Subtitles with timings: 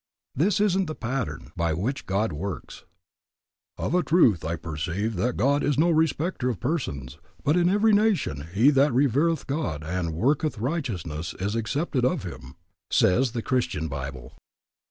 [0.33, 2.85] This isn't the pattern by which God works.
[3.77, 7.93] Of a truth I perceive that God is no respecter of persons, but in every
[7.93, 12.55] nation he that revereth God and worketh righteousness is accepted of Him,
[12.89, 14.33] says the Christian Bible.